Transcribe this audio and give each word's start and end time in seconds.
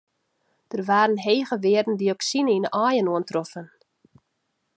Der 0.71 0.81
waarden 0.89 1.19
hege 1.27 1.57
wearden 1.65 1.99
dioksine 2.01 2.51
yn 2.57 2.65
de 2.67 2.71
aaien 2.83 3.11
oantroffen. 3.13 3.65